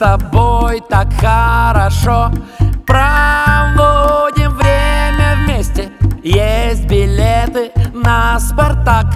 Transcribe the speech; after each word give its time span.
тобой 0.00 0.82
так 0.88 1.08
хорошо. 1.20 2.30
Проводим 2.86 4.56
время 4.56 5.36
вместе. 5.44 5.90
Есть 6.24 6.86
билеты 6.86 7.70
на 7.92 8.40
«Спартак» 8.40 9.06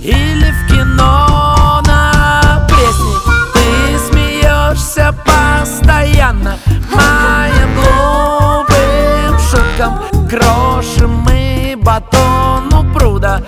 Или 0.00 0.52
в 0.52 0.68
кино 0.68 1.80
на 1.86 2.66
Пресне 2.68 3.14
Ты 3.52 3.98
смеешься 3.98 5.14
постоянно 5.24 6.56
Моим 6.94 7.74
глупым 7.74 9.38
шуткам 9.38 10.28
Крошим 10.28 11.22
мы 11.22 11.48
батон 11.76 12.72
у 12.74 12.92
пруда. 12.92 13.42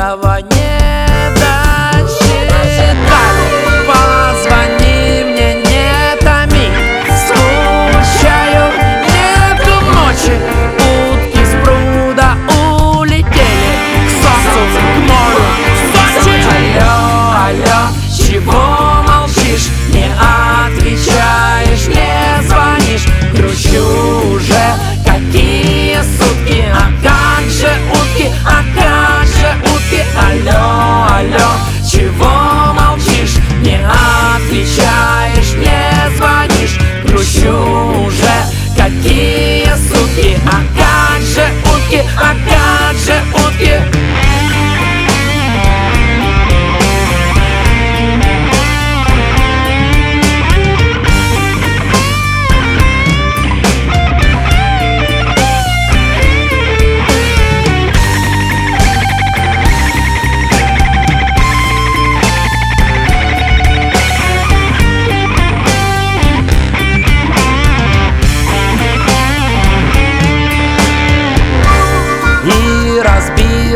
очарование 0.00 0.59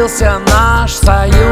родился 0.05 0.39
наш 0.51 0.93
союз. 0.97 1.44